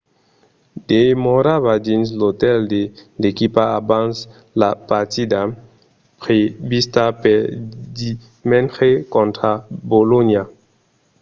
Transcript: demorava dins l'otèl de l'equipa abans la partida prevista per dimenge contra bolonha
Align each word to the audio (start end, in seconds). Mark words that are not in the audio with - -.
demorava 0.89 1.73
dins 1.87 2.07
l'otèl 2.19 2.59
de 2.73 2.81
l'equipa 3.21 3.63
abans 3.79 4.15
la 4.61 4.69
partida 4.89 5.41
prevista 6.21 7.03
per 7.23 7.39
dimenge 7.99 8.89
contra 9.15 9.51
bolonha 9.89 10.43